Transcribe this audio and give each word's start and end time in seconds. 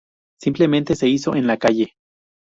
Simplemente 0.39 0.95
se 0.95 1.07
hizo 1.07 1.35
en 1.35 1.45
la 1.45 1.57
calle. 1.57 1.93